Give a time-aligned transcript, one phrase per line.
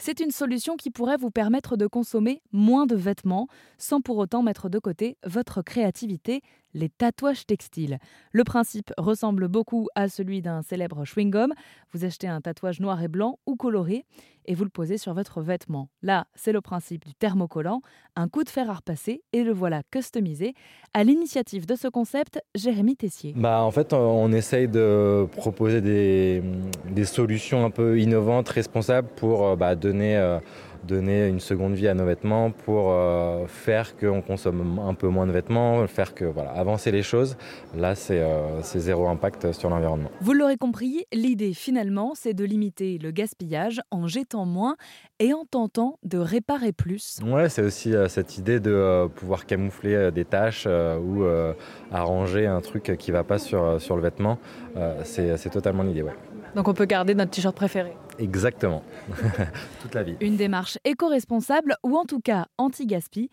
[0.00, 4.42] C'est une solution qui pourrait vous permettre de consommer moins de vêtements sans pour autant
[4.42, 6.40] mettre de côté votre créativité,
[6.74, 7.98] les tatouages textiles.
[8.32, 11.52] Le principe ressemble beaucoup à celui d'un célèbre chewing-gum.
[11.92, 14.04] Vous achetez un tatouage noir et blanc ou coloré
[14.48, 15.90] et vous le posez sur votre vêtement.
[16.02, 17.82] Là, c'est le principe du thermocollant,
[18.16, 20.54] un coup de fer à repasser et le voilà customisé.
[20.94, 23.34] À l'initiative de ce concept, Jérémy Tessier.
[23.36, 29.56] Bah, en fait, on essaye de proposer des, solutions un peu innovantes, responsables pour euh,
[29.56, 30.38] bah, donner euh,
[30.84, 35.26] donner une seconde vie à nos vêtements pour euh, faire qu'on consomme un peu moins
[35.26, 37.36] de vêtements, faire que voilà, avancer les choses.
[37.76, 40.10] Là, c'est euh, zéro impact sur l'environnement.
[40.20, 44.76] Vous l'aurez compris, l'idée finalement, c'est de limiter le gaspillage en jetant moins
[45.18, 47.18] et en tentant de réparer plus.
[47.24, 51.52] Ouais, c'est aussi euh, cette idée de euh, pouvoir camoufler des tâches euh, ou euh,
[51.92, 54.38] arranger un truc qui va pas sur, sur le vêtement.
[54.76, 56.14] Euh, c'est totalement l'idée, ouais.
[56.54, 57.92] Donc on peut garder notre t-shirt préféré.
[58.18, 58.82] Exactement.
[59.82, 60.16] Toute la vie.
[60.20, 63.30] Une démarche éco-responsable ou en tout cas anti-gaspi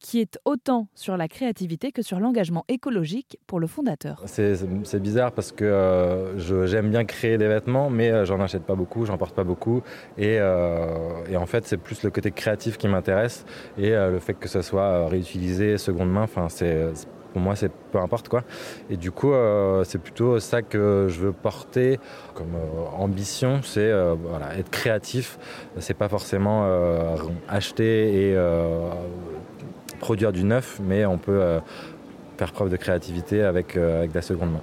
[0.00, 4.22] qui est autant sur la créativité que sur l'engagement écologique pour le fondateur.
[4.26, 8.74] C'est bizarre parce que euh, j'aime bien créer des vêtements, mais euh, j'en achète pas
[8.74, 9.82] beaucoup, j'en porte pas beaucoup.
[10.16, 13.44] Et, euh, et en fait, c'est plus le côté créatif qui m'intéresse
[13.76, 16.92] et le fait que ça soit réutilisé seconde main, c'est
[17.32, 18.44] pour moi c'est peu importe quoi.
[18.90, 21.98] Et du coup euh, c'est plutôt ça que je veux porter
[22.34, 25.38] comme euh, ambition c'est euh, voilà, être créatif.
[25.78, 26.66] C'est pas forcément
[27.48, 28.36] acheter et
[30.00, 31.60] produire du neuf mais on peut
[32.36, 34.60] faire preuve de créativité avec, avec de la seconde main.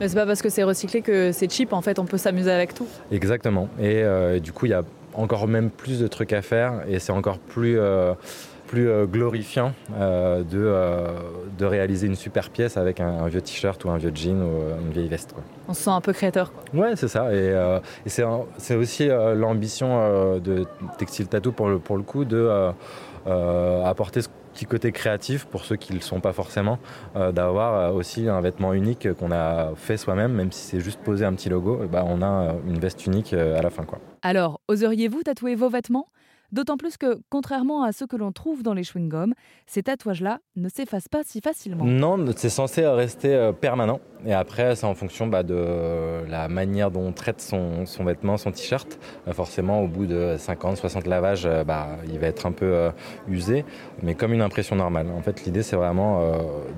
[0.00, 2.50] Mais c'est pas parce que c'est recyclé que c'est cheap en fait on peut s'amuser
[2.50, 2.86] avec tout.
[3.10, 3.68] exactement.
[3.80, 4.82] Et, et du coup il ya
[5.14, 7.78] encore même plus de trucs à faire et c'est encore plus
[8.70, 11.08] plus euh, glorifiant euh, de, euh,
[11.58, 14.80] de réaliser une super pièce avec un, un vieux t-shirt ou un vieux jean ou
[14.80, 15.32] une vieille veste.
[15.32, 15.42] Quoi.
[15.66, 16.52] On se sent un peu créateur.
[16.52, 16.80] Quoi.
[16.80, 17.34] Ouais, c'est ça.
[17.34, 17.52] Et,
[18.06, 20.66] et c'est aussi l'ambition de
[20.98, 22.72] Textile Tattoo pour le, pour le coup de
[23.84, 26.78] apporter ce petit côté créatif pour ceux qui ne le sont pas forcément,
[27.16, 31.24] euh, d'avoir aussi un vêtement unique qu'on a fait soi-même, même si c'est juste poser
[31.24, 33.84] un petit logo, bah, on a une veste unique à la fin.
[33.84, 33.98] Quoi.
[34.22, 36.06] Alors, oseriez-vous tatouer vos vêtements?
[36.52, 39.32] D'autant plus que, contrairement à ceux que l'on trouve dans les chewing-gums,
[39.66, 41.84] ces tatouages-là ne s'effacent pas si facilement.
[41.84, 44.00] Non, c'est censé rester euh, permanent.
[44.26, 48.36] Et après, c'est en fonction bah, de la manière dont on traite son, son vêtement,
[48.36, 48.98] son t-shirt.
[49.26, 52.66] Euh, forcément, au bout de 50, 60 lavages, euh, bah, il va être un peu
[52.66, 52.90] euh,
[53.28, 53.64] usé,
[54.02, 55.08] mais comme une impression normale.
[55.16, 56.20] En fait, l'idée, c'est vraiment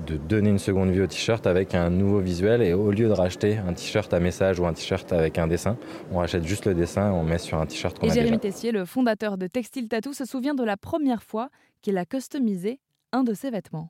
[0.07, 2.61] de donner une seconde vie au t-shirt avec un nouveau visuel.
[2.61, 5.77] Et au lieu de racheter un t-shirt à message ou un t-shirt avec un dessin,
[6.11, 8.37] on rachète juste le dessin et on met sur un t-shirt qu'on Et a Jérémy
[8.37, 8.53] déjà.
[8.53, 11.49] Tessier, le fondateur de Textile Tattoo, se souvient de la première fois
[11.81, 12.79] qu'il a customisé
[13.11, 13.89] un de ses vêtements.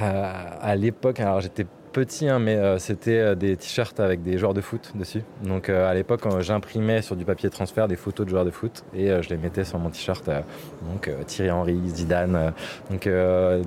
[0.00, 4.54] À l'époque, alors j'étais petit, hein, mais euh, c'était euh, des t-shirts avec des joueurs
[4.54, 5.22] de foot dessus.
[5.44, 8.84] Donc euh, à l'époque, j'imprimais sur du papier transfert des photos de joueurs de foot
[8.94, 10.28] et euh, je les mettais sur mon t-shirt.
[10.90, 12.52] donc Thierry Henry, Zidane.
[12.90, 13.08] donc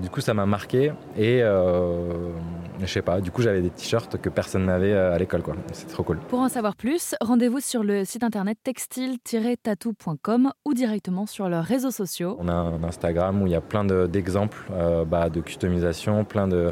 [0.01, 3.21] du coup, ça m'a marqué et je sais pas.
[3.21, 5.55] Du coup, j'avais des t-shirts que personne n'avait à l'école, quoi.
[5.73, 6.17] C'est trop cool.
[6.29, 11.91] Pour en savoir plus, rendez-vous sur le site internet textile-tattoo.com ou directement sur leurs réseaux
[11.91, 12.37] sociaux.
[12.39, 16.23] On a un Instagram où il y a plein de- d'exemples euh, bah, de customisation,
[16.25, 16.71] plein de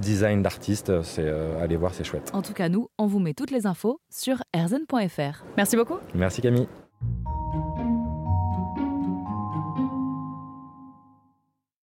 [0.00, 1.02] design d'artistes.
[1.02, 2.30] C'est euh, allez voir, c'est chouette.
[2.32, 5.44] En tout cas, nous, on vous met toutes les infos sur erzen.fr.
[5.56, 5.98] Merci beaucoup.
[6.14, 6.68] Merci Camille.